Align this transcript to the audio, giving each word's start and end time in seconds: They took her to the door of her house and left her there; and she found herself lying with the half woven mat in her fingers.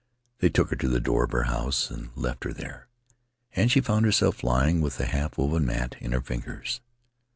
They 0.39 0.49
took 0.49 0.71
her 0.71 0.75
to 0.77 0.87
the 0.87 0.99
door 0.99 1.25
of 1.25 1.31
her 1.31 1.43
house 1.43 1.91
and 1.91 2.09
left 2.15 2.43
her 2.45 2.53
there; 2.53 2.87
and 3.55 3.69
she 3.69 3.81
found 3.81 4.03
herself 4.03 4.43
lying 4.43 4.81
with 4.81 4.97
the 4.97 5.05
half 5.05 5.37
woven 5.37 5.63
mat 5.63 5.95
in 6.01 6.11
her 6.11 6.21
fingers. 6.21 6.81